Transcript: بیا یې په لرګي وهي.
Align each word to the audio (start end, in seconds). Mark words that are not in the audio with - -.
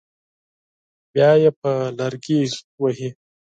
بیا 1.13 1.29
یې 1.41 1.51
په 1.59 1.71
لرګي 1.97 2.39
وهي. 2.81 3.09